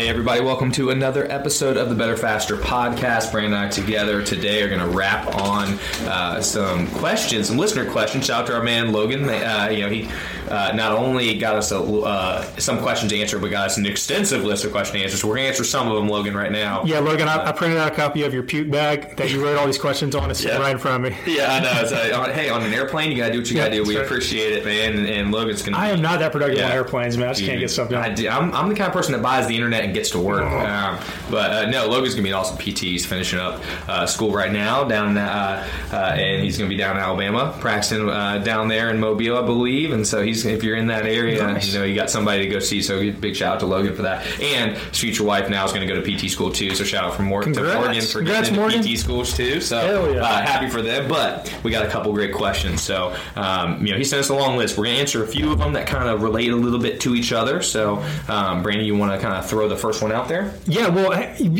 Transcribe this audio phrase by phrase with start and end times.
[0.00, 3.30] Hey, everybody, welcome to another episode of the Better Faster podcast.
[3.32, 7.84] Brandon and I together today are going to wrap on uh, some questions, some listener
[7.84, 8.24] questions.
[8.24, 9.28] Shout out to our man Logan.
[9.28, 10.08] Uh, you know, he
[10.48, 14.42] uh, not only got us a, uh, some questions answered, but got us an extensive
[14.42, 15.20] list of question answers.
[15.20, 16.82] So we're going to answer some of them, Logan, right now.
[16.84, 19.58] Yeah, Logan, I, I, printed out a copy of your puke bag that you wrote
[19.58, 20.30] all these questions on.
[20.30, 20.56] It's yeah.
[20.56, 21.18] right in front of me.
[21.30, 21.86] Yeah, I know.
[21.86, 21.96] So,
[22.32, 23.84] hey, on an airplane, you got to do what you got to do.
[23.84, 24.04] We right.
[24.04, 24.96] appreciate it, man.
[24.96, 25.78] And, and Logan's going to.
[25.78, 26.66] I am not that productive yeah.
[26.66, 27.28] on airplanes, man.
[27.28, 28.02] I just can't get stuff done.
[28.02, 30.42] I am I'm the kind of person that buys the internet and gets to work.
[30.42, 30.58] Oh.
[30.58, 30.98] Um,
[31.30, 32.80] but uh, no, Logan's gonna be an awesome PT.
[32.80, 36.96] He's finishing up uh, school right now down, uh, uh and he's gonna be down
[36.96, 39.92] in Alabama, practicing uh, down there in Mobile, I believe.
[39.92, 41.66] And so he's if you're in that area, nice.
[41.66, 42.80] you know, you got somebody to go see.
[42.82, 44.26] So big shout out to Logan for that.
[44.40, 46.74] And his future wife now is gonna go to PT school too.
[46.74, 48.82] So shout out from Morgan to Morgan for Congrats, getting Morgan.
[48.82, 49.60] PT schools too.
[49.60, 50.40] So yeah.
[50.40, 51.08] Happy for them.
[51.08, 52.80] But we got a couple great questions.
[52.80, 54.78] So um, you know, he sent us a long list.
[54.78, 57.14] We're gonna answer a few of them that kind of relate a little bit to
[57.14, 57.62] each other.
[57.62, 60.54] So um, Brandon, you want to kind of throw the first one out there?
[60.66, 61.10] Yeah, well,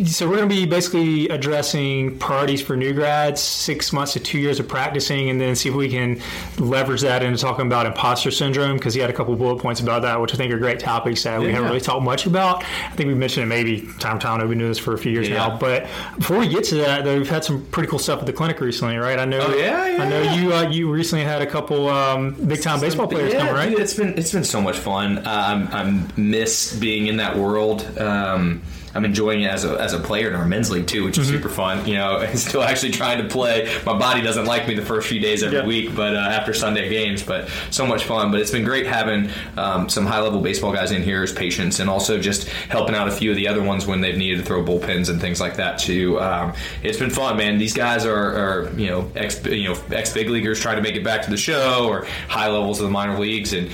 [0.07, 4.39] so we're going to be basically addressing priorities for new grads, six months to two
[4.39, 6.21] years of practicing, and then see if we can
[6.59, 10.03] leverage that into talking about imposter syndrome because he had a couple bullet points about
[10.03, 11.47] that, which I think are great topics that yeah.
[11.47, 12.63] we haven't really talked much about.
[12.63, 14.41] I think we mentioned it maybe time to time.
[14.41, 15.49] We've been doing this for a few years yeah.
[15.49, 18.27] now, but before we get to that, though, we've had some pretty cool stuff at
[18.27, 19.19] the clinic recently, right?
[19.19, 19.41] I know.
[19.41, 20.53] Oh, yeah, yeah, I know you.
[20.53, 23.71] Uh, you recently had a couple um, big time baseball players come, right?
[23.71, 25.19] Dude, it's been it's been so much fun.
[25.19, 27.89] Uh, I'm, I'm miss being in that world.
[28.01, 28.63] Um,
[28.95, 31.27] I'm enjoying it as a, as a player in our men's league too, which is
[31.27, 31.37] mm-hmm.
[31.37, 31.87] super fun.
[31.87, 33.73] You know, still actually trying to play.
[33.87, 35.67] My body doesn't like me the first few days every yeah.
[35.67, 38.31] week, but uh, after Sunday games, but so much fun.
[38.31, 41.81] But it's been great having um, some high level baseball guys in here as patients,
[41.81, 44.45] and also just helping out a few of the other ones when they've needed to
[44.45, 46.21] throw bullpens and things like that too.
[46.21, 47.59] Um, it's been fun, man.
[47.59, 50.97] These guys are, are you know ex you know ex big leaguers trying to make
[50.97, 53.71] it back to the show or high levels of the minor leagues and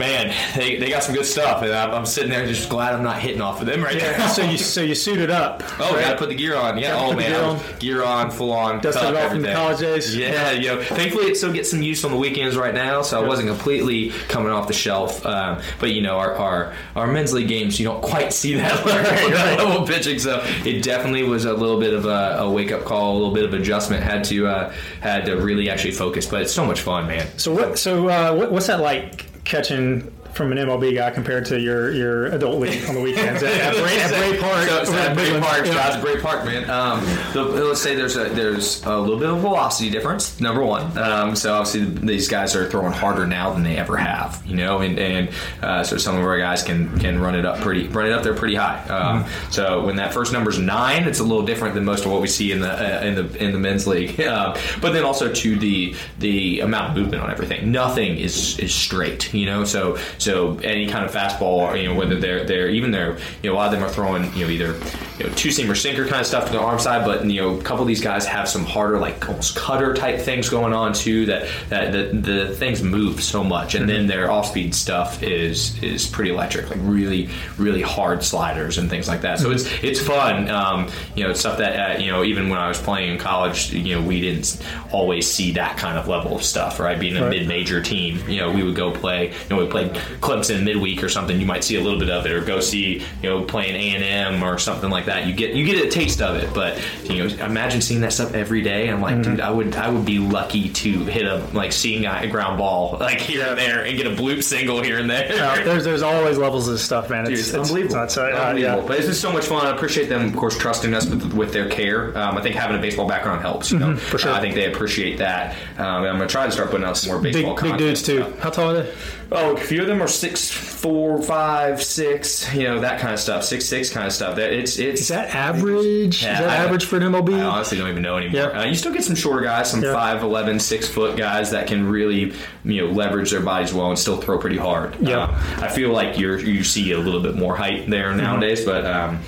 [0.00, 3.04] man, they, they got some good stuff, and I'm, I'm, sitting there just glad I'm
[3.04, 4.16] not hitting off of them right yeah.
[4.16, 4.26] now.
[4.26, 5.62] so you so you suited up.
[5.80, 6.02] Oh, right?
[6.02, 6.76] gotta put the gear on.
[6.78, 6.96] Yeah.
[6.98, 7.78] oh man, gear on.
[7.78, 8.80] gear on, full on.
[8.80, 10.14] Dusted it off from the college days.
[10.14, 10.82] Yeah, you know.
[10.82, 14.10] Thankfully, it still gets some use on the weekends right now, so I wasn't completely
[14.28, 15.24] coming off the shelf.
[15.24, 18.84] Um, but you know, our, our our men's league games, you don't quite see that
[18.86, 19.58] level, right, right.
[19.58, 20.18] level pitching.
[20.18, 23.34] So it definitely was a little bit of a, a wake up call, a little
[23.34, 24.02] bit of adjustment.
[24.02, 27.26] Had to uh, had to really actually focus, but it's so much fun, man.
[27.38, 27.78] So what?
[27.78, 29.29] So uh, what, what's that like?
[29.50, 33.52] Catching from an MLB guy compared to your, your adult league on the weekends at,
[33.52, 34.68] at, Bray, at Bray Park.
[34.68, 36.00] So, so at Bray Park, yeah.
[36.00, 36.68] Bray Park, man.
[36.70, 40.40] Um, so let's say there's a there's a little bit of velocity difference.
[40.40, 44.42] Number one, um, so obviously these guys are throwing harder now than they ever have,
[44.46, 45.30] you know, and and
[45.62, 48.22] uh, so some of our guys can can run it up pretty run it up
[48.22, 48.80] there pretty high.
[48.88, 49.50] Um, mm-hmm.
[49.50, 52.20] So when that first number is nine, it's a little different than most of what
[52.20, 54.20] we see in the uh, in the in the men's league.
[54.30, 58.72] Uh, but then also to the the amount of movement on everything, nothing is is
[58.72, 59.64] straight, you know.
[59.64, 63.54] So so any kind of fastball, you know, whether they're they're even they're you know
[63.54, 64.74] a lot of them are throwing you know either
[65.20, 67.58] you know two seamer sinker kind of stuff to the arm side, but you know
[67.58, 70.94] a couple of these guys have some harder like almost cutter type things going on
[70.94, 71.26] too.
[71.26, 73.96] That that the, the things move so much, and mm-hmm.
[73.98, 77.28] then their off speed stuff is is pretty electric, like really
[77.58, 79.38] really hard sliders and things like that.
[79.38, 79.56] So mm-hmm.
[79.56, 80.48] it's it's fun.
[80.48, 83.18] Um, you know, it's stuff that uh, you know even when I was playing in
[83.18, 84.58] college, you know, we didn't
[84.90, 86.80] always see that kind of level of stuff.
[86.80, 87.30] Right, being a right.
[87.30, 89.32] mid major team, you know, we would go play.
[89.32, 89.90] You know, we played
[90.20, 93.02] Clemson midweek or something, you might see a little bit of it, or go see
[93.22, 95.26] you know playing A and M or something like that that.
[95.26, 98.34] You get you get a taste of it, but you know, imagine seeing that stuff
[98.34, 98.88] every day.
[98.88, 102.26] I'm like, dude, I would I would be lucky to hit a like seeing a
[102.28, 105.28] ground ball like here and there and get a bloop single here and there.
[105.64, 107.24] There's there's always levels of stuff, man.
[107.24, 108.02] Dude, it's, unbelievable.
[108.04, 108.82] It's, uh, uh, unbelievable.
[108.82, 108.88] yeah.
[108.88, 109.66] But it's just so much fun.
[109.66, 112.16] I appreciate them, of course, trusting us with, with their care.
[112.16, 113.70] Um, I think having a baseball background helps.
[113.70, 114.30] You know, for sure.
[114.32, 115.54] Uh, I think they appreciate that.
[115.78, 117.78] Um, I'm going to try to start putting out some more Big baseball big content.
[117.78, 118.22] dudes too.
[118.40, 118.94] How tall are they?
[119.32, 122.52] Oh, a few of them are six, four, five, six.
[122.54, 123.44] You know that kind of stuff.
[123.44, 124.36] Six, six kind of stuff.
[124.36, 125.02] That it's it's.
[125.02, 126.22] Is that average?
[126.22, 127.38] Yeah, Is that I- average for an MLB?
[127.38, 128.50] I honestly don't even know anymore.
[128.52, 128.60] Yeah.
[128.60, 129.92] Uh, you still get some shorter guys, some Yeah.
[129.94, 132.32] 5'11", 6 foot guys that can really
[132.64, 134.96] you know leverage their bodies well and still throw pretty hard.
[135.00, 135.22] Yeah.
[135.24, 138.84] Um, I feel like you're you see a little bit more height there nowadays, but.
[138.86, 139.20] Um,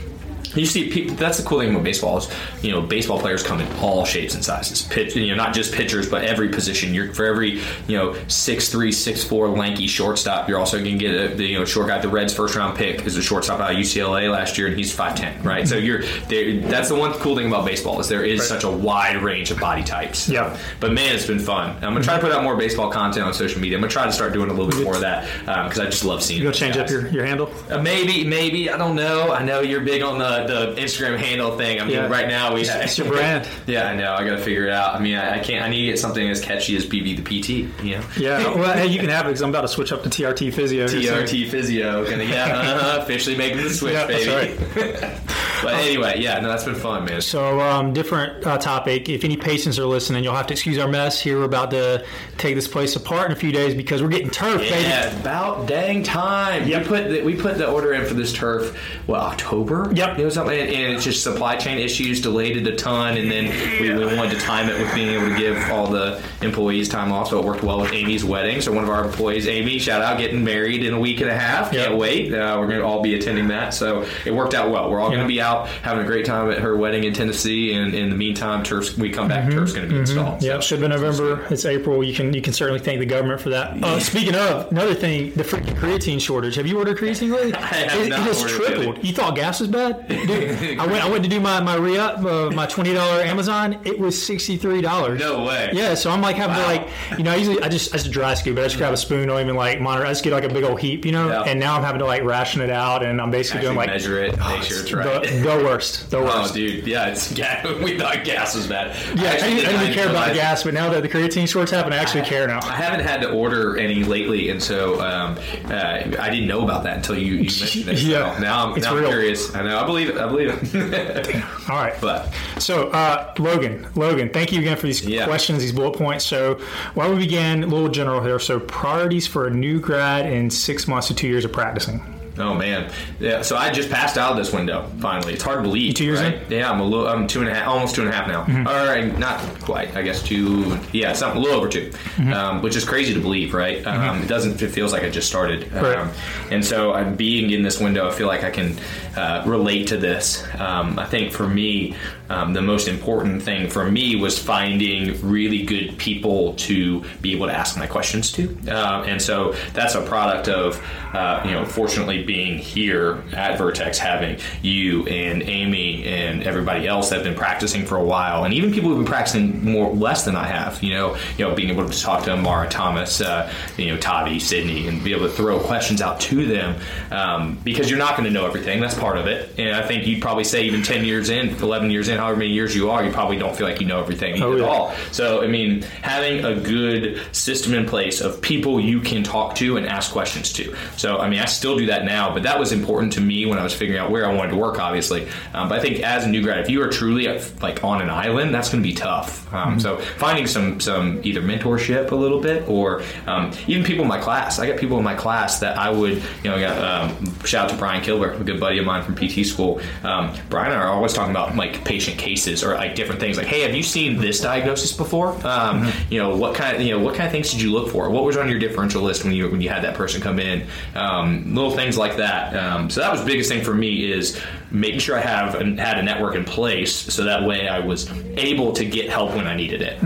[0.54, 2.28] you see, pe- that's the cool thing about baseball is,
[2.62, 4.82] you know, baseball players come in all shapes and sizes.
[4.82, 6.92] Pitch, you know, not just pitchers, but every position.
[6.94, 10.48] You're for every, you know, six three, six four, lanky shortstop.
[10.48, 11.98] You're also going to get a, the you know short guy.
[12.00, 14.92] The Reds' first round pick is a shortstop out of UCLA last year, and he's
[14.92, 15.42] five ten.
[15.42, 16.60] Right, so you're there.
[16.60, 19.58] That's the one cool thing about baseball is there is such a wide range of
[19.58, 20.28] body types.
[20.28, 20.58] Yeah.
[20.80, 21.70] but man, it's been fun.
[21.76, 23.76] I'm gonna try to put out more baseball content on social media.
[23.78, 26.04] I'm gonna try to start doing a little bit more of that because I just
[26.04, 26.40] love seeing.
[26.40, 27.52] You go change up your, your handle?
[27.70, 29.32] Uh, maybe, maybe I don't know.
[29.32, 31.80] I know you're big on the, the Instagram handle thing.
[31.80, 32.08] I mean, Yeah.
[32.08, 33.46] right now we It's your brand.
[33.66, 34.14] yeah, I know.
[34.14, 34.94] I got to figure it out.
[34.94, 35.64] I mean, I, I can't.
[35.64, 37.48] I need to get something as catchy as BB the PT.
[37.84, 38.54] You know, Yeah.
[38.54, 40.86] Well, hey, you can have it because I'm about to switch up to TRT Physio.
[40.86, 42.04] TRT Physio.
[42.08, 45.18] Gonna yeah, uh, officially making the switch, Yeah, that's baby.
[45.62, 47.20] but anyway, yeah, no, that's been fun, man.
[47.20, 49.08] So, um, different uh, topic.
[49.08, 51.38] If any patients are listening, you'll have to excuse our mess here.
[51.38, 52.04] We're about to
[52.38, 54.82] take this place apart in a few days because we're getting turf, baby.
[54.82, 56.66] Yeah, about dang time.
[56.66, 56.82] Yep.
[56.82, 58.76] We put the, we put the order in for this turf.
[59.06, 59.90] What October?
[59.94, 60.18] Yep.
[60.18, 63.44] It was something, and it's just supply chain issues delayed it a ton, and then
[63.80, 67.12] we, we wanted to time it with being able to give all the employees time
[67.12, 68.60] off, so it worked well with Amy's wedding.
[68.60, 71.38] So one of our employees, Amy, shout out, getting married in a week and a
[71.38, 71.70] half.
[71.70, 72.32] Can't wait.
[72.32, 74.90] Uh, we're going to all be attending that, so it worked out well.
[74.90, 75.51] We're all going to be out
[75.82, 79.10] having a great time at her wedding in Tennessee, and in the meantime, turf's we
[79.10, 80.42] come back, turf's going to be installed.
[80.42, 81.44] Yeah, should be November.
[81.50, 82.02] It's April.
[82.04, 83.82] You can you can certainly thank the government for that.
[83.82, 86.54] Uh, speaking of another thing, the freaking creatine shortage.
[86.56, 87.52] Have you ordered creatine lately?
[88.02, 88.98] It, has tripled.
[88.98, 89.04] it.
[89.04, 90.06] You thought gas was bad?
[90.08, 93.22] Dude, I went I went to do my my re up uh, my twenty dollar
[93.22, 93.78] Amazon.
[93.84, 95.20] It was sixty three dollars.
[95.20, 95.70] No way.
[95.72, 96.62] Yeah, so I'm like having Wow.
[96.62, 96.88] to like
[97.18, 98.96] you know I usually I just I just dry scoop, but I just grab a
[98.96, 100.06] spoon, I don't even like monitor.
[100.06, 101.28] I just get like a big old heap, you know.
[101.28, 101.42] Yeah.
[101.42, 104.18] And now I'm having to like ration it out, and I'm basically doing like measure
[104.22, 105.22] it, make sure it's right.
[105.22, 106.54] the, the worst, the Oh, worst.
[106.54, 107.64] dude, yeah, it's gas.
[107.82, 108.96] We thought gas was bad.
[109.18, 111.92] Yeah, I, didn't, I didn't care about gas, but now that the creatine shorts happen,
[111.92, 112.60] I actually care now.
[112.62, 115.72] I haven't had to order any lately, and so um, uh,
[116.18, 117.98] I didn't know about that until you, you mentioned it.
[117.98, 119.54] So Yeah, now I'm, it's now I'm curious.
[119.54, 119.78] I know.
[119.78, 120.16] I believe it.
[120.18, 121.36] I believe it.
[121.70, 121.94] All right.
[122.00, 125.26] but So, uh, Logan, Logan, thank you again for these Yeah.
[125.26, 126.24] questions, these bullet points.
[126.24, 126.60] So,
[126.94, 128.38] why we begin, a little general here.
[128.38, 132.02] So, priorities for a new grad in six months to two years of practicing.
[132.38, 132.90] Oh man,
[133.20, 133.42] yeah.
[133.42, 134.88] So I just passed out of this window.
[135.00, 135.94] Finally, it's hard to believe.
[135.94, 136.34] two years right?
[136.34, 136.40] in?
[136.40, 136.52] Mm-hmm.
[136.52, 137.08] Yeah, I'm a little.
[137.08, 138.40] I'm two and a half, almost two and a half now.
[138.70, 139.96] All right, not quite.
[139.96, 140.78] I guess two.
[140.92, 142.32] Yeah, something a little over 2 Mm-hmm.
[142.32, 143.84] um, which is crazy to believe, right?
[143.86, 144.60] Um, It doesn't.
[144.62, 145.70] It feels like I just started.
[145.72, 145.96] Right.
[145.96, 146.10] Um,
[146.50, 148.08] and so I'm being in this window.
[148.08, 148.76] I feel like I can
[149.16, 150.44] uh, relate to this.
[150.58, 151.96] Um, I think for me,
[152.28, 157.46] um, the most important thing for me was finding really good people to be able
[157.46, 158.56] to ask my questions to.
[158.68, 160.82] Uh, and so that's a product of,
[161.14, 167.10] uh, you know, fortunately being here at Vertex, having you and Amy and everybody else
[167.10, 170.24] that have been practicing for a while, and even people who've been practicing more less
[170.24, 170.82] than I have.
[170.82, 174.38] You know, you know, being able to talk to Mara Thomas, uh, you know, Tavi,
[174.38, 176.80] Sydney, and be able to throw questions out to them
[177.10, 178.80] um, because you're not going to know everything.
[178.80, 179.58] That's part of it.
[179.58, 182.50] And I think you'd probably say even 10 years in, 11 years in, however many
[182.52, 184.64] years you are, you probably don't feel like you know everything Oh, at yeah.
[184.64, 184.94] all.
[185.10, 189.76] So, I mean, having a good system in place of people you can talk to
[189.76, 190.74] and ask questions to.
[190.96, 193.58] So, I mean, I still do that now, but that was important to me when
[193.58, 195.26] I was figuring out where I wanted to work, obviously.
[195.54, 198.00] Um, but I think as a new grad, if you are truly uh, like on
[198.02, 199.46] an island, that's going to be tough.
[199.46, 199.56] Mm-hmm.
[199.56, 204.08] Um, So, finding some some either mentorship a little bit or um, even people in
[204.08, 204.58] my class.
[204.58, 207.70] I got people in my class that I would, you know, got, um, shout out
[207.70, 209.80] to Brian Kilber, a good buddy of mine from PT school.
[210.02, 213.36] Um, Brian and I are always talking about like patient cases or like different things.
[213.36, 215.28] Like, hey, have you seen this diagnosis before?
[215.46, 217.90] Um, You know, what kind of you know what kind of things did you look
[217.90, 218.10] for?
[218.10, 220.66] What was on your differential list when you when you had that person come in?
[220.94, 222.54] Um, little things like that.
[222.56, 224.40] Um, so that was the biggest thing for me is
[224.70, 228.10] making sure I have and had a network in place so that way I was
[228.38, 229.98] able to get help when I needed it.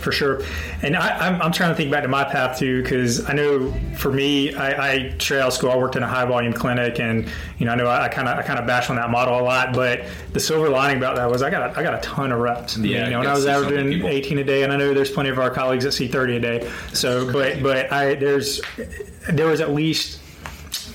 [0.00, 0.42] for sure.
[0.82, 3.72] And I, I'm, I'm trying to think back to my path too, because I know
[3.96, 7.00] for me, I, I straight out of school, I worked in a high volume clinic,
[7.00, 7.28] and
[7.58, 9.42] you know, I know I kind of I kind of bash on that model a
[9.42, 9.72] lot.
[9.72, 12.40] But the silver lining about that was I got a, I got a ton of
[12.40, 12.76] reps.
[12.76, 15.30] Yeah, you know, when I was averaging 18 a day, and I know there's plenty
[15.30, 16.70] of our colleagues that see 30 a day.
[16.92, 18.60] So, but but I there's
[19.30, 20.19] there was at least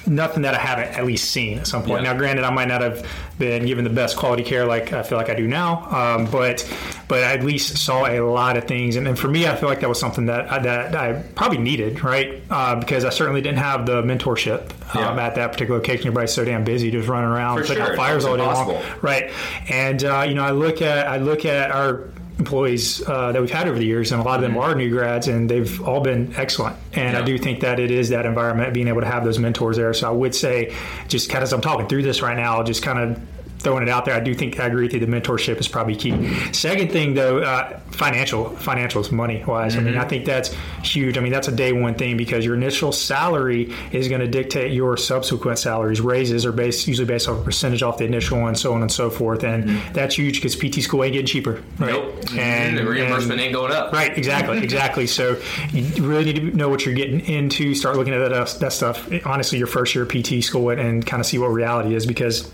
[0.08, 2.04] nothing that I haven't at least seen at some point.
[2.04, 2.14] Yeah.
[2.14, 3.06] Now, granted, I might not have
[3.38, 6.68] been given the best quality care like I feel like I do now, um, but
[7.08, 9.70] but I at least saw a lot of things, and, and for me, I feel
[9.70, 12.42] like that was something that I, that I probably needed, right?
[12.50, 15.26] Uh, because I certainly didn't have the mentorship um, Yeah.
[15.26, 16.08] at that particular location.
[16.08, 17.92] Everybody's so damn busy, just running around, For putting sure.
[17.94, 19.32] out fires all day long, right?
[19.70, 23.52] And uh, you know, I look at I look at our employees uh, that we've
[23.52, 26.02] had over the years, and a lot of them are new grads, and they've all
[26.02, 26.76] been excellent.
[26.94, 29.78] And I do think that it is that environment, being able to have those mentors
[29.78, 29.94] there.
[29.94, 30.76] So I would say,
[31.08, 33.22] just kind of as I'm talking through this right now, just kind of
[33.66, 35.00] throwing it out there, I do think I agree with you.
[35.00, 36.34] The mentorship is probably key.
[36.54, 39.76] Second thing, though, uh, financial financials, money wise.
[39.76, 40.02] I mean, mm-hmm.
[40.02, 40.54] I think that's
[40.84, 41.18] huge.
[41.18, 44.72] I mean, that's a day one thing because your initial salary is going to dictate
[44.72, 46.00] your subsequent salaries.
[46.00, 48.92] Raises are based usually based off a percentage off the initial one, so on and
[48.92, 49.94] so forth, and mm-hmm.
[49.94, 51.92] that's huge because PT school ain't getting cheaper, right?
[51.92, 52.14] Nope.
[52.14, 52.40] Mm-hmm.
[52.40, 53.92] And the reimbursement and- ain't going up.
[53.92, 55.08] Right, exactly, exactly.
[55.08, 55.42] So
[55.72, 57.74] you really need to know what you're getting into.
[57.74, 59.10] Start looking at that, that stuff.
[59.26, 62.06] Honestly, your first year of PT school and, and kind of see what reality is
[62.06, 62.52] because.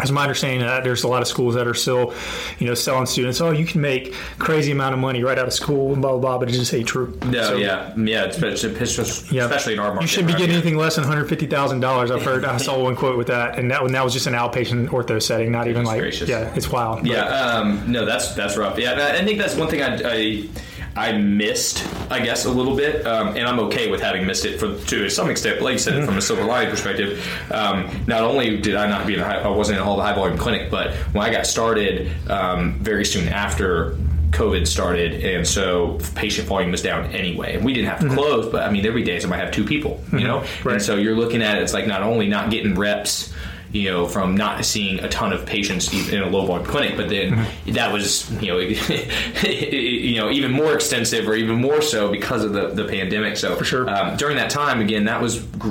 [0.00, 2.14] As my understanding, that there's a lot of schools that are still,
[2.58, 3.40] you know, selling students.
[3.40, 6.18] Oh, you can make crazy amount of money right out of school and blah blah
[6.20, 7.16] blah, but it just ain't true.
[7.26, 9.44] No, So, yeah, yeah, especially, yeah.
[9.44, 10.02] especially in our market.
[10.02, 12.10] You shouldn't be getting anything less than one hundred fifty thousand dollars.
[12.10, 12.44] I've heard.
[12.44, 15.22] I saw one quote with that, and that, and that was just an outpatient ortho
[15.22, 16.00] setting, not even like.
[16.00, 16.28] gracious.
[16.28, 17.06] Yeah, it's wild.
[17.06, 18.78] Yeah, um, no, that's that's rough.
[18.78, 20.48] Yeah, I I think that's one thing I, I
[20.94, 24.60] I missed, I guess, a little bit, um, and I'm okay with having missed it
[24.60, 25.62] for to some extent.
[25.62, 29.14] Like you said, from a silver lining perspective, um, not only did I not be
[29.14, 32.12] in a high, I wasn't in a high volume clinic, but when I got started
[32.30, 33.96] um, very soon after.
[34.32, 37.54] COVID started, and so patient volume was down anyway.
[37.54, 39.50] And we didn't have to close, but I mean, there'd be days I might have
[39.50, 40.38] two people, you know.
[40.64, 40.76] Right.
[40.76, 43.31] And so you're looking at it, it's like not only not getting reps
[43.72, 47.08] you know, from not seeing a ton of patients in a low volume clinic, but
[47.08, 47.72] then Mm-hmm.
[47.72, 48.58] that was, you know,
[49.48, 53.36] you know, even more extensive or even more so because of the, the pandemic.
[53.36, 53.88] So For sure.
[53.88, 55.70] um, during that time, again, that was gr-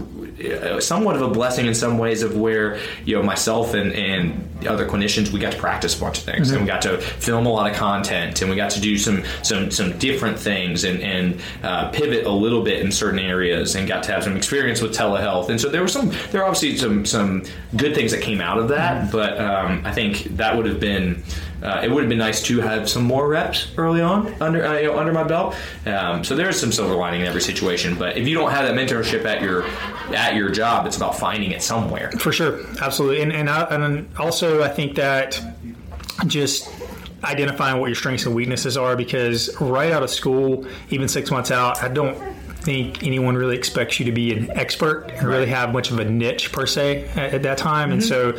[0.79, 4.71] somewhat of a blessing in some ways of where you know myself and and the
[4.71, 6.51] other clinicians we got to practice a bunch of things.
[6.51, 9.23] And we got to film a lot of content and we got to do some
[9.43, 13.87] some some different things and and uh, pivot a little bit in certain areas and
[13.87, 15.49] got to have some experience with telehealth.
[15.49, 17.43] And so there were some there were obviously some some
[17.75, 21.23] good things that came out of that but um, I think that would have been
[21.61, 24.77] uh, it would have been nice to have some more reps early on under uh,
[24.77, 25.55] you know, under my belt.
[25.85, 27.95] Um, so there's some silver lining in every situation.
[27.95, 29.65] But if you don't have that mentorship at your
[30.15, 32.11] at your job, it's about finding it somewhere.
[32.11, 35.41] For sure, absolutely, and and, I, and also I think that
[36.27, 36.69] just
[37.23, 41.51] identifying what your strengths and weaknesses are because right out of school, even six months
[41.51, 42.17] out, I don't
[42.61, 46.05] think anyone really expects you to be an expert and really have much of a
[46.05, 47.91] niche per se at, at that time.
[47.91, 48.33] And so,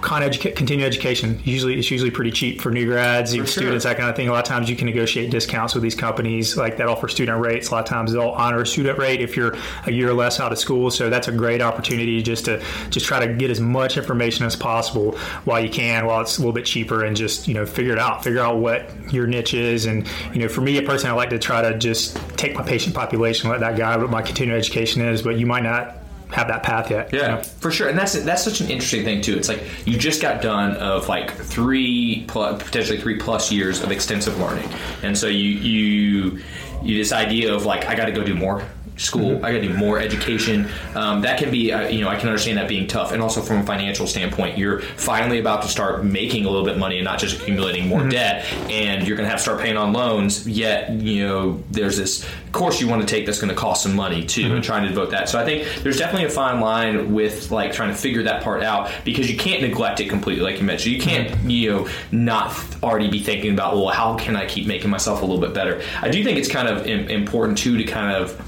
[0.00, 3.46] kind of continue education usually it's usually pretty cheap for new grads, sure.
[3.46, 4.28] students, that kind of thing.
[4.28, 7.40] A lot of times you can negotiate discounts with these companies like that offer student
[7.40, 7.68] rates.
[7.68, 10.40] A lot of times they'll honor a student rate if you're a year or less
[10.40, 10.90] out of school.
[10.90, 14.56] So that's a great opportunity just to just try to get as much information as
[14.56, 17.92] possible while you can, while it's a little bit cheaper, and just you know figure
[17.92, 19.86] it out, figure out what your niche is.
[19.86, 22.62] And you know, for me, a person I like to try to just take my
[22.62, 25.22] patient population, let that guide what my continuing education is.
[25.22, 25.96] But you might not
[26.30, 27.12] have that path yet.
[27.12, 27.42] you Yeah, know?
[27.42, 29.36] for sure, and that's that's such an interesting thing too.
[29.36, 33.90] It's like you just got done of like three plus, potentially three plus years of
[33.90, 34.68] extensive learning,
[35.02, 36.42] and so you you
[36.82, 38.62] you this idea of like I got to go do more
[38.98, 40.68] school, I got to do more education.
[40.94, 43.40] Um, that can be, uh, you know, I can understand that being tough, and also
[43.40, 46.98] from a financial standpoint, you're finally about to start making a little bit of money
[46.98, 49.92] and not just accumulating more debt, and you're going to have to start paying on
[49.92, 50.46] loans.
[50.46, 53.94] Yet, you know, there's this course you want to take that's going to cost some
[53.94, 55.28] money too, and trying to devote that.
[55.28, 58.62] So I think there's definitely a fine line with like trying to figure that part
[58.62, 60.94] out because you can't neglect it completely, like you mentioned.
[60.94, 62.52] You can't, you know, not
[62.82, 65.82] already be thinking about, well, how can I keep making myself a little bit better?
[66.00, 68.40] I do think it's kind of important too to kind of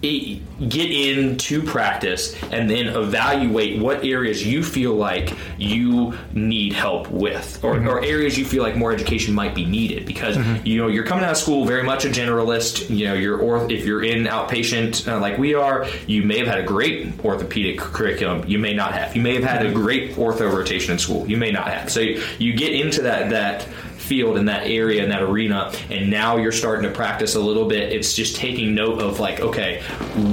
[0.00, 7.62] get into practice and then evaluate what areas you feel like you need help with
[7.62, 11.04] or, or areas you feel like more education might be needed because you know you're
[11.04, 12.88] coming out of school very much a generalist.
[12.88, 16.48] You know you're or if you're in outpatient uh, like we are you may have
[16.48, 18.46] had a great orthopedic curriculum.
[18.46, 19.14] You may not have.
[19.14, 21.28] You may have had a great ortho rotation in school.
[21.28, 21.90] You may not have.
[21.90, 23.68] So you, you get into that that
[24.10, 27.68] field in that area in that arena and now you're starting to practice a little
[27.68, 27.92] bit.
[27.92, 29.82] It's just taking note of like okay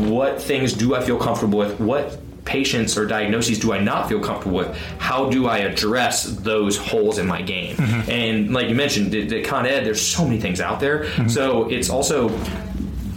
[0.09, 1.79] what things do i feel comfortable with?
[1.79, 4.75] What patients or diagnoses do i not feel comfortable with?
[4.97, 7.75] How do i address those holes in my game?
[7.75, 8.09] Mm-hmm.
[8.09, 11.03] And like you mentioned the, the con ed there's so many things out there.
[11.03, 11.27] Mm-hmm.
[11.27, 12.29] So it's also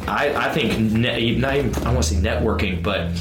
[0.07, 3.13] I, I think net, not even, I want to say networking, but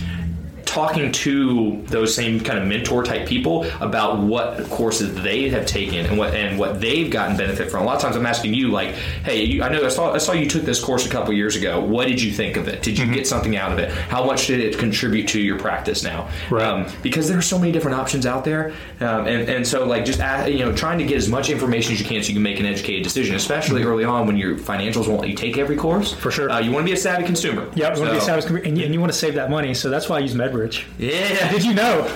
[0.80, 6.06] talking to those same kind of mentor type people about what courses they have taken
[6.06, 7.82] and what and what they've gotten benefit from.
[7.82, 8.96] A lot of times, I'm asking you like,
[9.26, 11.58] "Hey, you, I know I saw I saw you took this course a couple years
[11.58, 11.82] ago.
[11.82, 12.82] What did you think of it?
[12.82, 13.14] Did you mm-hmm.
[13.14, 13.92] get something out of it?
[13.92, 16.30] How much did it contribute to your practice now?
[16.50, 16.64] Right.
[16.64, 18.72] Um, because there are so many different options out there,
[19.02, 21.94] um, and and so like just ask, you know trying to get as much information
[21.94, 23.90] as you can so you can make an educated decision, especially mm-hmm.
[23.90, 26.14] early on when your financials won't let you take every course.
[26.14, 27.70] For sure, uh, you want to be a savvy consumer.
[27.76, 29.18] Yeah, you so, want to be a savvy consumer, and you, and you want to
[29.18, 29.74] save that money.
[29.74, 30.69] So that's why I use MedBridge.
[30.98, 31.52] Yeah.
[31.52, 32.08] Did you know?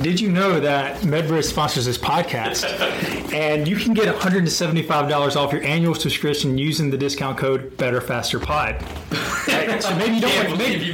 [0.00, 2.64] Did you know that MedBridge sponsors this podcast?
[3.32, 8.38] and you can get $175 off your annual subscription using the discount code Better Faster
[8.38, 8.84] Pod.
[9.48, 9.82] Right?
[9.82, 10.92] So maybe you don't want, maybe, you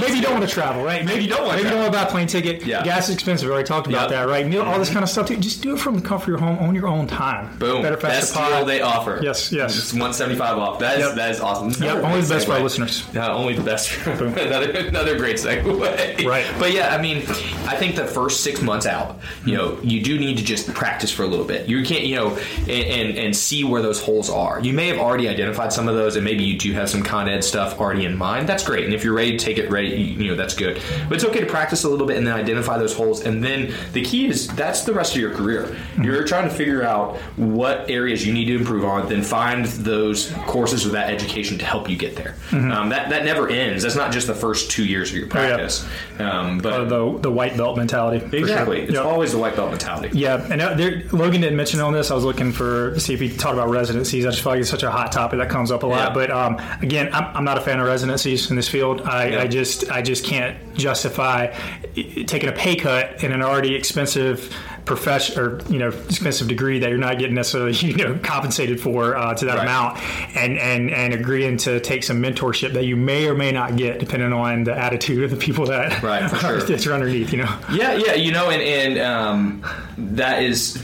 [0.00, 1.04] maybe you don't want to travel, right?
[1.04, 1.56] Maybe you don't want.
[1.56, 2.64] Maybe you don't want to buy a plane ticket.
[2.64, 2.84] Yeah.
[2.84, 3.46] Gas is expensive.
[3.46, 4.10] We already talked about yep.
[4.10, 4.44] that, right?
[4.44, 4.94] You know, all this mm-hmm.
[4.94, 5.26] kind of stuff.
[5.26, 5.36] Too.
[5.36, 7.58] Just do it from the comfort of your home on your own time.
[7.58, 7.82] Boom.
[7.82, 8.68] Better Faster best Pod.
[8.68, 9.20] they offer.
[9.22, 9.76] Yes, yes.
[9.76, 10.78] It's 175 off.
[10.78, 11.14] That is yep.
[11.16, 11.70] that is awesome.
[11.82, 13.06] Yeah, only the best for our listeners.
[13.12, 14.06] Yeah, only the best.
[14.06, 16.26] another another great segue.
[16.26, 16.46] Right.
[16.58, 17.18] But yeah, I mean,
[17.66, 21.10] I think the first six months out, you know, you do need to just practice
[21.10, 21.68] for a little bit.
[21.68, 24.60] You can't, you know, and, and, and see where those holes are.
[24.60, 27.28] You may have already identified some of those, and maybe you do have some Con
[27.28, 28.48] Ed stuff already in mind.
[28.48, 28.84] That's great.
[28.84, 30.80] And if you're ready to take it ready, you, know, that's good.
[31.08, 33.22] But it's okay to practice a little bit and then identify those holes.
[33.24, 35.64] And then the key is that's the rest of your career.
[35.64, 36.04] Mm-hmm.
[36.04, 40.32] You're trying to figure out what areas you need to improve on, then find those
[40.46, 42.36] courses or that education to help you get there.
[42.50, 42.70] Mm-hmm.
[42.70, 43.82] Um, that that never ends.
[43.82, 45.84] That's not just the first two years of your practice.
[45.84, 46.40] Oh, yeah.
[46.40, 48.17] um, but uh, the the white belt mentality.
[48.22, 48.76] Exactly.
[48.76, 48.84] Sure.
[48.84, 49.04] It's yep.
[49.04, 50.16] always the white belt mentality.
[50.18, 52.10] Yeah, and uh, there, Logan didn't mention on this.
[52.10, 54.26] I was looking for to see if he talked about residencies.
[54.26, 56.08] I just feel like it's such a hot topic that comes up a lot.
[56.08, 56.14] Yeah.
[56.14, 59.02] But um, again, I'm, I'm, not a fan of residencies in this field.
[59.02, 59.40] I, yeah.
[59.42, 61.54] I just I just can't justify
[61.94, 64.54] taking a pay cut in an already expensive
[64.88, 69.14] profession or you know expensive degree that you're not getting necessarily you know compensated for
[69.14, 69.62] uh, to that right.
[69.62, 69.98] amount
[70.36, 74.00] and and and agreeing to take some mentorship that you may or may not get
[74.00, 77.58] depending on the attitude of the people that right, are, that are underneath you know
[77.70, 79.64] yeah yeah you know and and um,
[79.96, 80.82] that is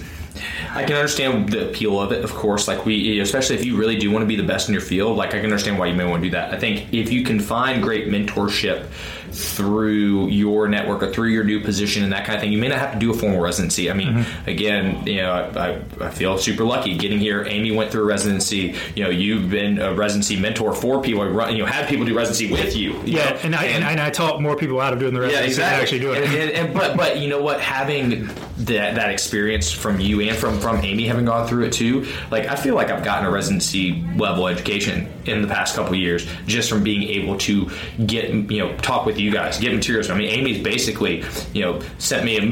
[0.75, 2.67] I can understand the appeal of it, of course.
[2.67, 5.17] Like we, especially if you really do want to be the best in your field,
[5.17, 6.53] like I can understand why you may want to do that.
[6.53, 8.89] I think if you can find great mentorship
[9.35, 12.53] through your network or through your new position and that kind of thing.
[12.53, 13.91] You may not have to do a formal residency.
[13.91, 14.49] I mean, mm-hmm.
[14.49, 17.45] again, you know, I, I, feel super lucky getting here.
[17.45, 18.77] Amy went through a residency.
[18.95, 21.27] You know, you've been a residency mentor for people.
[21.51, 22.93] You know, had people do residency with you.
[23.05, 25.61] you yeah, and I and, and, I taught more people out of doing the residency
[25.61, 25.83] yeah, exactly.
[25.83, 26.25] actually do it.
[26.25, 28.27] And, and, but but you know what, having
[28.59, 32.47] that that experience from you and from from Amy having gone through it too, like
[32.47, 36.69] I feel like I've gotten a residency level education in the past couple years just
[36.69, 37.71] from being able to
[38.07, 40.11] get you know talk with you guys, get materials.
[40.11, 42.43] I mean, Amy's basically you know sent me a,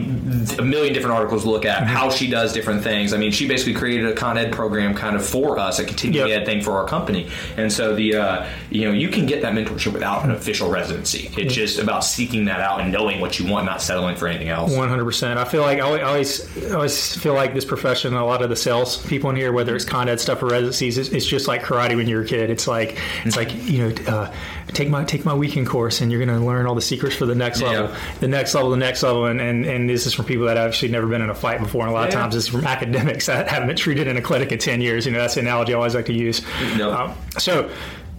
[0.58, 1.87] a million different articles to look at mm-hmm.
[1.87, 3.12] how she does different things.
[3.12, 6.28] I mean, she basically created a Con Ed program kind of for us, a continuing
[6.28, 6.42] yep.
[6.42, 7.28] ed thing for our company.
[7.56, 11.26] And so the uh, you know you can get that mentorship without an official residency.
[11.26, 11.48] It's mm-hmm.
[11.48, 14.74] just about seeking that out and knowing what you want, not settling for anything else.
[14.74, 15.38] One hundred percent.
[15.38, 18.14] I feel like I always I always feel like this profession.
[18.14, 20.98] A lot of the sales people in here, whether it's Con Ed stuff or residencies,
[20.98, 22.50] it's, it's just like karate when you're a kid.
[22.50, 23.94] It's like it's like you know.
[24.06, 24.35] Uh,
[24.72, 27.27] take my take my weekend course and you're going to learn all the secrets for
[27.27, 27.68] the next yeah.
[27.68, 30.57] level the next level the next level and, and and this is from people that
[30.57, 32.09] have actually never been in a fight before and a lot yeah.
[32.09, 35.07] of times it's from academics that haven't been treated in a clinic in 10 years
[35.07, 36.42] you know that's the analogy i always like to use
[36.77, 36.98] nope.
[36.98, 37.70] um, so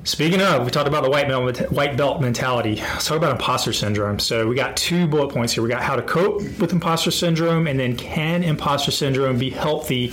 [0.06, 2.76] Speaking of, we talked about the white belt, white belt mentality.
[2.76, 4.20] Let's talk about imposter syndrome.
[4.20, 5.64] So we got two bullet points here.
[5.64, 10.12] We got how to cope with imposter syndrome, and then can imposter syndrome be healthy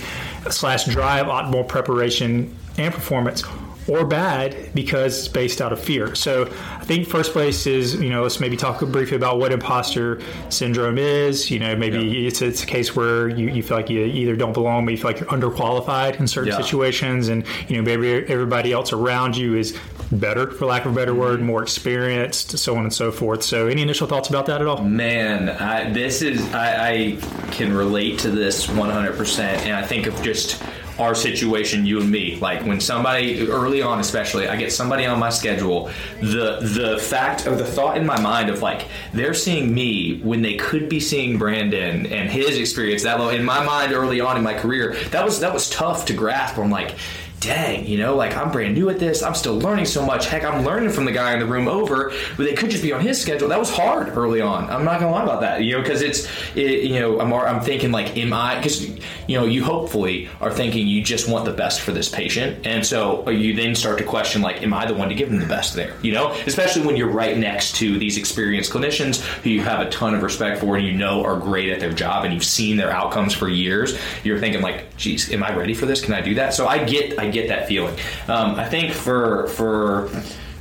[0.49, 3.43] slash drive optimal preparation and performance
[3.91, 6.15] or bad because it's based out of fear.
[6.15, 10.21] So I think first place is, you know, let's maybe talk briefly about what imposter
[10.47, 11.51] syndrome is.
[11.51, 12.27] You know, maybe yeah.
[12.29, 14.97] it's, it's a case where you, you feel like you either don't belong, but you
[14.97, 16.61] feel like you're underqualified in certain yeah.
[16.61, 19.77] situations, and you know maybe everybody else around you is
[20.09, 21.47] better, for lack of a better word, mm-hmm.
[21.47, 23.43] more experienced, so on and so forth.
[23.43, 24.83] So, any initial thoughts about that at all?
[24.83, 27.17] Man, I, this is I, I
[27.51, 30.63] can relate to this 100, percent and I think of just
[31.01, 32.35] our situation, you and me.
[32.37, 35.89] Like when somebody early on, especially, I get somebody on my schedule.
[36.19, 40.41] The the fact of the thought in my mind of like they're seeing me when
[40.41, 43.21] they could be seeing Brandon and his experience that.
[43.21, 46.57] In my mind, early on in my career, that was that was tough to grasp.
[46.57, 46.95] I'm like
[47.41, 49.23] dang, you know, like I'm brand new at this.
[49.23, 50.27] I'm still learning so much.
[50.27, 52.93] Heck, I'm learning from the guy in the room over, but they could just be
[52.93, 53.49] on his schedule.
[53.49, 54.69] That was hard early on.
[54.69, 57.59] I'm not gonna lie about that, you know, because it's, it, you know, I'm, I'm
[57.61, 58.55] thinking like, am I?
[58.55, 58.87] Because
[59.27, 62.85] you know, you hopefully are thinking you just want the best for this patient, and
[62.85, 65.39] so uh, you then start to question like, am I the one to give them
[65.39, 65.97] the best there?
[66.03, 69.89] You know, especially when you're right next to these experienced clinicians who you have a
[69.89, 72.77] ton of respect for and you know are great at their job and you've seen
[72.77, 73.97] their outcomes for years.
[74.23, 76.01] You're thinking like, geez, am I ready for this?
[76.01, 76.53] Can I do that?
[76.53, 77.97] So I get, I get that feeling.
[78.27, 80.09] Um, I think for for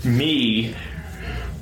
[0.05, 0.75] me,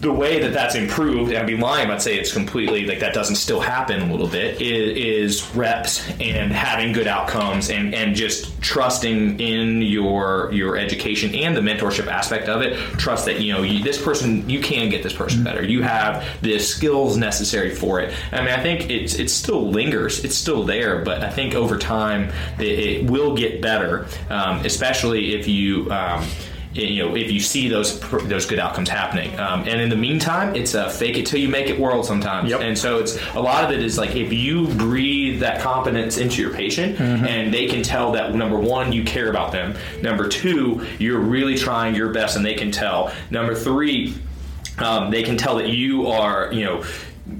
[0.01, 3.15] the way that that's improved, and I'd be lying, I'd say it's completely like that
[3.15, 8.15] doesn't still happen a little bit, is, is reps and having good outcomes and, and
[8.15, 12.77] just trusting in your your education and the mentorship aspect of it.
[12.99, 15.65] Trust that you know you, this person you can get this person better.
[15.65, 18.15] You have the skills necessary for it.
[18.31, 21.77] I mean, I think it's it still lingers, it's still there, but I think over
[21.77, 22.31] time
[22.61, 25.91] it, it will get better, um, especially if you.
[25.91, 26.25] Um,
[26.73, 29.39] you know if you see those those good outcomes happening.
[29.39, 32.51] Um, and in the meantime, it's a fake it till you make it world sometimes.
[32.51, 32.61] Yep.
[32.61, 36.43] And so it's a lot of it is like if you breathe that confidence into
[36.43, 37.25] your patient, Mm-hmm.
[37.27, 41.57] and they can tell that number one you care about them, number two you're really
[41.57, 43.13] trying your best, and they can tell.
[43.31, 44.15] Number three.
[44.79, 46.85] Um, they can tell that you are, you know,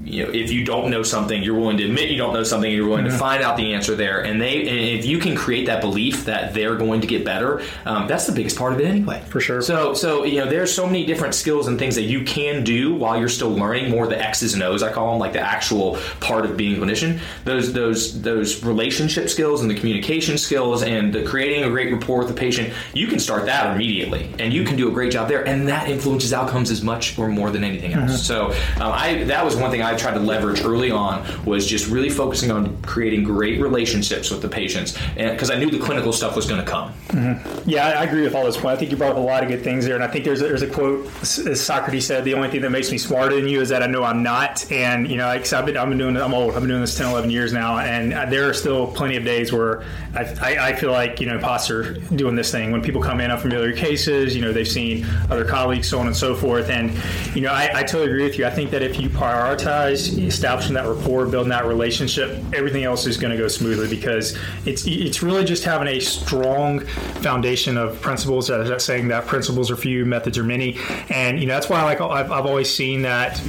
[0.09, 2.71] you know, if you don't know something, you're willing to admit you don't know something,
[2.71, 4.21] you're willing to find out the answer there.
[4.21, 7.61] And they, and if you can create that belief that they're going to get better,
[7.85, 9.21] um, that's the biggest part of it anyway.
[9.27, 9.61] For sure.
[9.61, 12.95] So, so you know, there's so many different skills and things that you can do
[12.95, 13.91] while you're still learning.
[13.91, 16.85] More the X's and O's, I call them, like the actual part of being a
[16.85, 17.19] clinician.
[17.45, 22.19] Those, those, those relationship skills and the communication skills and the creating a great rapport
[22.19, 22.73] with the patient.
[22.93, 25.89] You can start that immediately, and you can do a great job there, and that
[25.89, 28.25] influences outcomes as much or more than anything else.
[28.25, 31.89] So, um, I that was one thing I tried to leverage early on was just
[31.89, 36.35] really focusing on creating great relationships with the patients, because I knew the clinical stuff
[36.35, 36.93] was going to come.
[37.65, 38.77] Yeah, I agree with all those points.
[38.77, 40.41] I think you brought up a lot of good things there, and I think there's
[40.41, 43.47] a, there's a quote as Socrates said: "The only thing that makes me smarter than
[43.47, 45.97] you is that I know I'm not." And you know, like, I've been I've been
[45.97, 46.53] doing I'm old.
[46.53, 49.23] I've been doing this 10, 11 years now, and uh, there are still plenty of
[49.23, 49.83] days where
[50.15, 52.71] I, I, I feel like you know imposter doing this thing.
[52.71, 56.07] When people come in on familiar cases, you know, they've seen other colleagues, so on
[56.07, 56.91] and so forth, and
[57.35, 58.45] you know, I, I totally agree with you.
[58.45, 63.17] I think that if you prioritize establishing that rapport, building that relationship, everything else is
[63.17, 66.81] going to go smoothly because it's it's really just having a strong
[67.21, 68.47] foundation of principles.
[68.47, 70.77] That saying that principles are few, methods are many,
[71.09, 73.41] and you know that's why like I've, I've always seen that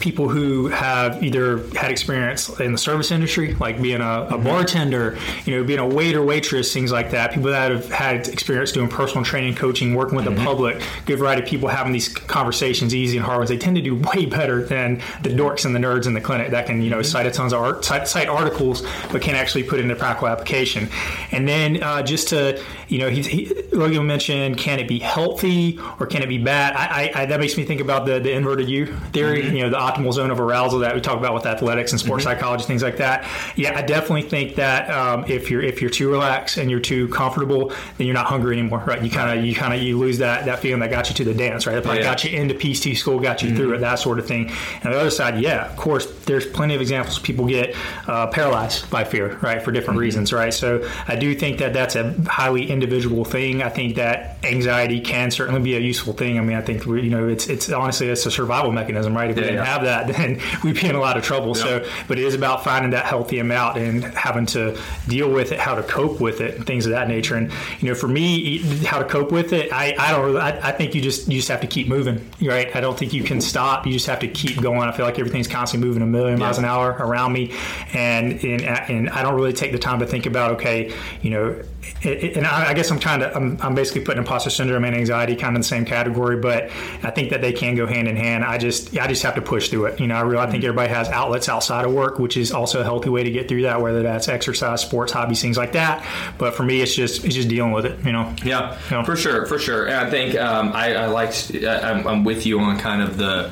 [0.00, 4.44] people who have either had experience in the service industry, like being a, a mm-hmm.
[4.44, 7.32] bartender, you know, being a waiter, waitress, things like that.
[7.32, 10.44] People that have had experience doing personal training, coaching, working with the mm-hmm.
[10.44, 13.50] public, good variety of people having these conversations, easy and hard ones.
[13.50, 16.50] They tend to do way better than the dorks and the nerds in the clinic
[16.50, 17.04] that can, you know, mm-hmm.
[17.04, 20.88] cite a tons of art, cite, cite articles, but can't actually put into practical application.
[21.32, 25.78] And then uh, just to, you know, he, he, Logan mentioned, can it be healthy
[25.98, 26.74] or can it be bad?
[26.74, 29.70] I, I, I, that makes me think about the, the inverted U theory, you know,
[29.70, 32.82] the optimal zone of arousal that we talk about with athletics and sports psychology, things
[32.82, 33.28] like that.
[33.56, 37.08] Yeah, I definitely think that um, if you're if you're too relaxed and you're too
[37.08, 39.02] comfortable, then you're not hungry anymore, right?
[39.02, 41.24] You kind of you kind of you lose that that feeling that got you to
[41.24, 41.74] the dance, right?
[41.74, 42.10] That probably Yeah.
[42.10, 44.50] got you into PT school, got you through it, that sort of thing.
[44.82, 47.18] And the other side, yeah, of course, there's plenty of examples.
[47.18, 47.74] People get
[48.06, 50.52] uh, paralyzed by fear, right, for different reasons, right?
[50.52, 53.62] So I do think that that's a highly individual thing.
[53.62, 56.38] I think that anxiety can certainly be a useful thing.
[56.38, 59.30] I mean, I think you know, it's it's honestly it's a survival mechanism, right?
[59.30, 59.64] If we didn't yeah.
[59.74, 61.54] Have that, then we'd be in a lot of trouble.
[61.54, 65.58] So, but it is about finding that healthy amount and having to deal with it,
[65.58, 67.34] how to cope with it, and things of that nature.
[67.36, 70.24] And you know, for me, how to cope with it, I, I don't.
[70.24, 72.74] really- I, I think you just you just have to keep moving, right?
[72.74, 73.86] I don't think you can stop.
[73.86, 74.88] You just have to keep going.
[74.88, 77.52] I feel like everything's constantly moving a million miles an hour around me,
[77.92, 81.62] and and, and I don't really take the time to think about okay, you know.
[82.02, 84.84] It- it- And I I guess I'm trying to, I'm, I'm basically putting imposter syndrome
[84.84, 86.70] and anxiety kind of in the same category, but
[87.02, 88.44] I think that they can go hand in hand.
[88.44, 90.00] I just, I just have to push through it.
[90.00, 92.80] You know, I really, I think everybody has outlets outside of work, which is also
[92.80, 96.04] a healthy way to get through that, whether that's exercise, sports, hobbies, things like that.
[96.38, 98.34] But for me, it's just, it's just dealing with it, you know?
[98.44, 99.02] Yeah, Yeah.
[99.04, 99.86] for sure, for sure.
[99.86, 101.52] And I think um, I, I liked.
[101.54, 103.50] I, I'm, I'm with you on kind of the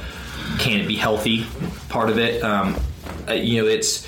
[0.59, 1.47] can it be healthy
[1.88, 2.42] part of it.
[2.42, 2.77] Um,
[3.31, 4.07] you know, it's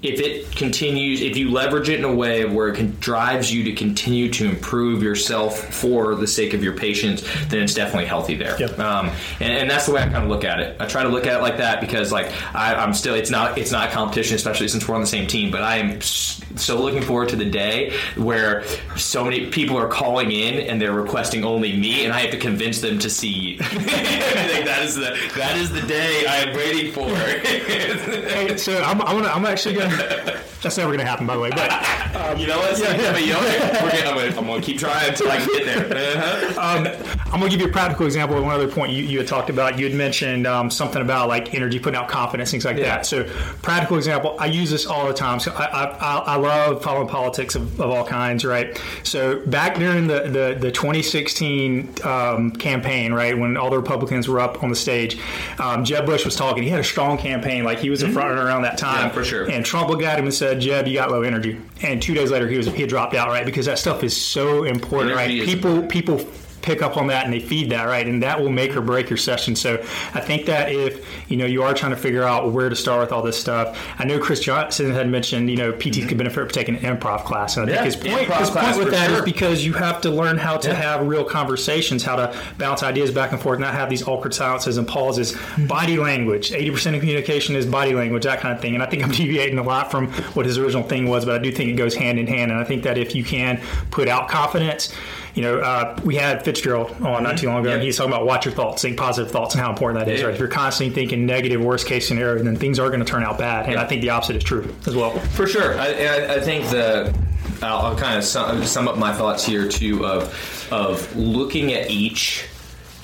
[0.00, 3.64] if it continues, if you leverage it in a way where it can, drives you
[3.64, 8.36] to continue to improve yourself for the sake of your patients, then it's definitely healthy
[8.36, 8.56] there.
[8.60, 8.78] Yep.
[8.78, 10.76] Um, and, and that's the way I kind of look at it.
[10.80, 13.14] I try to look at it like that because, like, I, I'm still.
[13.14, 13.58] It's not.
[13.58, 15.50] It's not a competition, especially since we're on the same team.
[15.50, 18.64] But I am so looking forward to the day where
[18.96, 22.38] so many people are calling in and they're requesting only me, and I have to
[22.38, 23.58] convince them to see you.
[23.60, 27.08] I think that is the that is the day I am waiting for.
[27.08, 29.87] Hey, so I'm, I'm, gonna, I'm actually going to,
[30.62, 31.70] that's never going to happen, by the way, but
[32.38, 32.78] you know what?
[32.78, 33.12] Yeah, yeah.
[33.12, 35.88] But, you know, I'm, gonna, I'm gonna keep trying until I can get there.
[36.18, 36.58] Uh-huh.
[36.58, 36.86] Um,
[37.32, 39.28] I'm going to give you a practical example of one other point you, you had
[39.28, 39.78] talked about.
[39.78, 42.84] You had mentioned um, something about like energy, putting out confidence, things like Yeah.
[42.96, 43.06] that.
[43.06, 43.24] So,
[43.62, 45.38] practical example, I use this all the time.
[45.38, 48.80] So, I, I, I love following politics of, of all kinds, right?
[49.02, 54.40] So, back during the, the, the 2016 um, campaign, right, when all the Republicans were
[54.40, 55.18] up on the stage,
[55.58, 56.62] um, Jeb Bush was talking.
[56.62, 58.96] He had a strong campaign, like he was a front runner around that time.
[58.96, 59.06] Mm-hmm.
[59.08, 59.50] Yeah, for sure.
[59.50, 61.60] And Trump looked at him and said, Jeb, you got low energy.
[61.82, 63.46] And two days later, he was he had dropped out, right?
[63.46, 65.48] Because that stuff is so important, Energy right?
[65.48, 66.18] People people
[66.62, 69.10] pick up on that and they feed that right, and that will make or break
[69.10, 69.56] your session.
[69.56, 69.74] So
[70.14, 73.00] I think that if you know you are trying to figure out where to start
[73.00, 76.08] with all this stuff, I know Chris Johnson had mentioned you know PTs mm-hmm.
[76.08, 78.78] could benefit from taking an improv class, and I yeah, think his point his point
[78.78, 79.18] with that sure.
[79.18, 80.74] is because you have to learn how to yeah.
[80.74, 84.76] have real conversations, how to bounce ideas back and forth, not have these awkward silences
[84.76, 85.32] and pauses.
[85.32, 85.66] Mm-hmm.
[85.66, 88.86] Body language, eighty percent of communication is body language, that kind of thing, and I
[88.86, 91.70] think I'm deviating a lot from what his original thing was, but I do think
[91.70, 94.94] it goes hand in hand, and I think that if you can put out confidence
[95.38, 97.76] you know, uh, we had Fitzgerald on not too long ago, yep.
[97.76, 100.20] and he's talking about watch your thoughts, think positive thoughts, and how important that is.
[100.20, 100.34] Right?
[100.34, 103.38] If you're constantly thinking negative, worst case scenario, then things are going to turn out
[103.38, 103.66] bad.
[103.66, 103.84] And yep.
[103.84, 105.16] I think the opposite is true as well.
[105.16, 107.16] For sure, I, I, I think the
[107.62, 111.88] I'll, I'll kind of sum, sum, up my thoughts here too of of looking at
[111.88, 112.44] each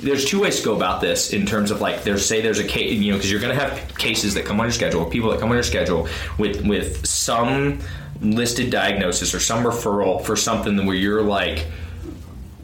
[0.01, 2.65] there's two ways to go about this in terms of like there's say there's a
[2.65, 5.31] case you know because you're going to have cases that come on your schedule people
[5.31, 7.79] that come on your schedule with with some
[8.21, 11.67] listed diagnosis or some referral for something where you're like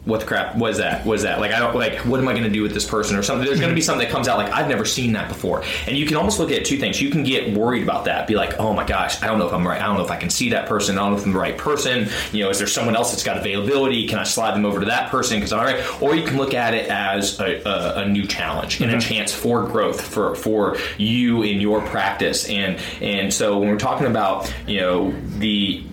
[0.05, 1.39] what the crap was that was that?
[1.39, 3.45] Like i don't like what am i going to do with this person or something?
[3.45, 5.63] There's going to be something that comes out like i've never seen that before.
[5.87, 7.01] And you can almost look at two things.
[7.01, 9.53] You can get worried about that be like oh my gosh i don't know if
[9.53, 11.25] i'm right i don't know if i can see that person i don't know if
[11.25, 14.23] i'm the right person you know is there someone else that's got availability can i
[14.23, 16.01] slide them over to that person because all right?
[16.01, 18.83] Or you can look at it as a, a, a new challenge mm-hmm.
[18.83, 19.13] and a mm-hmm.
[19.13, 22.49] chance for growth for for you in your practice.
[22.49, 25.83] And and so when we're talking about you know the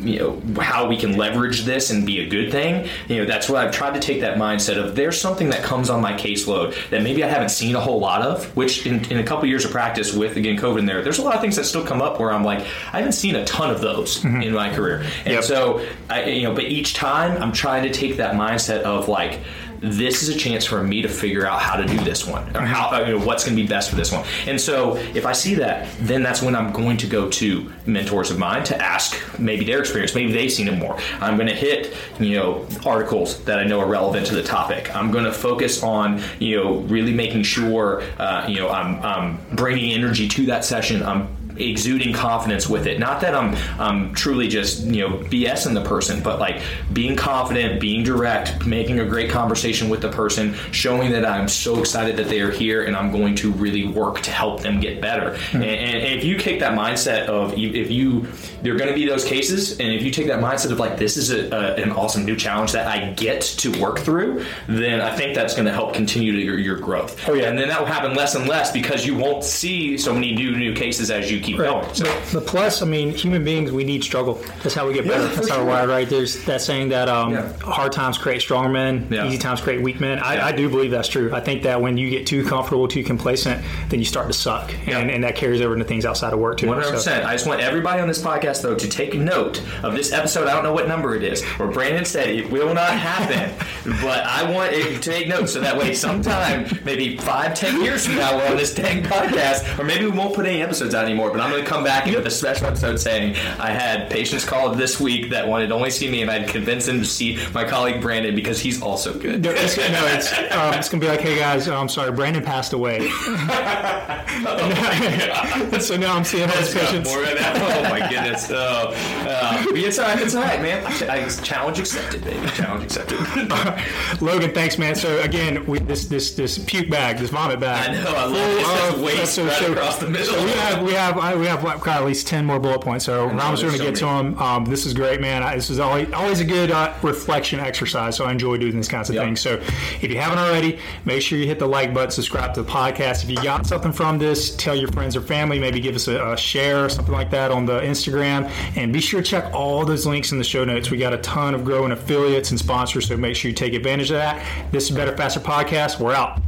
[0.00, 3.48] you know how we can leverage this and be a good thing you know that's
[3.48, 6.74] what i've tried to take that mindset of there's something that comes on my caseload
[6.90, 9.64] that maybe i haven't seen a whole lot of which in, in a couple years
[9.64, 12.00] of practice with again covid in there there's a lot of things that still come
[12.00, 12.60] up where i'm like
[12.92, 14.42] i haven't seen a ton of those mm-hmm.
[14.42, 15.44] in my career and yep.
[15.44, 19.40] so i you know but each time i'm trying to take that mindset of like
[19.80, 22.60] this is a chance for me to figure out how to do this one or
[22.60, 24.24] how you know, what's going to be best for this one.
[24.46, 28.30] And so if I see that, then that's when I'm going to go to mentors
[28.30, 30.98] of mine to ask maybe their experience, maybe they've seen it more.
[31.20, 34.94] I'm going to hit you know articles that I know are relevant to the topic.
[34.94, 39.56] I'm going to focus on you know really making sure uh, you know I'm, I'm
[39.56, 41.02] bringing energy to that session.
[41.02, 42.98] I'm exuding confidence with it.
[42.98, 47.80] Not that I'm I'm truly just you know BSing the person, but like being confident,
[47.80, 52.28] being direct, making a great conversation with the person, showing that I'm so excited that
[52.28, 55.30] they are here and I'm going to really work to help them get better.
[55.30, 55.56] Mm-hmm.
[55.56, 58.26] And, and, if you take that mindset of if you
[58.62, 60.96] there are going to be those cases, and if you take that mindset of like
[60.96, 65.00] this is a, a, an awesome new challenge that I get to work through, then
[65.00, 67.28] I think that's going to help continue to your, your growth.
[67.28, 70.12] Oh yeah, and then that will happen less and less because you won't see so
[70.12, 71.82] many new new cases as you keep right.
[71.82, 71.94] going.
[71.94, 72.04] So.
[72.04, 74.34] The, the, plus, I mean, human beings, we need struggle.
[74.62, 75.24] That's how we get better.
[75.24, 76.08] Yeah, That's how we're wired, right?
[76.08, 77.52] There's that saying that um, yeah.
[77.60, 79.26] hard times create strong men, yeah.
[79.26, 80.18] easy times create weak men.
[80.18, 81.32] I, I, do believe that's true.
[81.32, 84.72] I think that when you get too comfortable, too complacent, then you start to suck,
[84.86, 86.66] and, and that carries over into things outside of work too.
[86.66, 87.24] One hundred percent.
[87.24, 90.48] I just want everybody on this podcast though to take note of this episode.
[90.48, 93.54] I don't know what number it is, where Brandon said it will not happen,
[94.02, 98.06] but I want it to take note so that way sometime, maybe five, ten years
[98.06, 101.04] from now, we're on this dang podcast, or maybe we won't put any episodes out
[101.04, 101.30] anymore.
[101.38, 104.44] But I'm going to come back and with a special episode saying I had patients
[104.44, 107.38] call this week that wanted to only see me, and I'd convince them to see
[107.54, 109.44] my colleague Brandon because he's also good.
[109.44, 112.42] No, it's, no, it's, um, it's going to be like, hey guys, I'm sorry, Brandon
[112.42, 113.08] passed away.
[114.38, 117.10] so now I'm seeing all these patients.
[117.10, 118.50] Oh my goodness.
[118.50, 120.20] Oh, uh, it's all right.
[120.22, 120.86] It's all right, man.
[120.86, 122.46] I, challenge accepted, baby.
[122.48, 123.18] Challenge accepted.
[124.22, 124.94] Logan, thanks, man.
[124.94, 127.90] So again, we, this this this puke bag, this vomit bag.
[127.90, 128.14] I know.
[128.14, 128.60] I love it.
[128.60, 130.26] Just waste so, right so, across the middle.
[130.26, 133.04] So we have we have we have got at least ten more bullet points.
[133.04, 134.38] So I'm going to get to them.
[134.38, 135.42] Um, this is great, man.
[135.42, 138.16] I, this is always, always a good uh, reflection exercise.
[138.16, 139.24] So I enjoy doing these kinds of yep.
[139.24, 139.40] things.
[139.40, 139.54] So
[140.00, 143.24] if you haven't already, make sure you hit the like button, subscribe to the podcast.
[143.24, 145.58] If you got something from this, tell your friends or family.
[145.58, 149.00] Maybe give us a, a share or something like that on the Instagram, and be
[149.00, 150.90] sure to check all those links in the show notes.
[150.90, 154.10] We got a ton of growing affiliates and sponsors, so make sure you take advantage
[154.10, 154.44] of that.
[154.72, 156.00] This is Better Faster Podcast.
[156.00, 156.47] We're out.